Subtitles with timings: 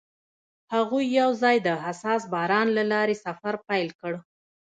[0.73, 4.13] هغوی یوځای د حساس باران له لارې سفر پیل کړ.